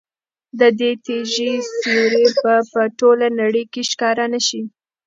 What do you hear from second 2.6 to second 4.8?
په ټوله نړۍ کې ښکاره نه شي.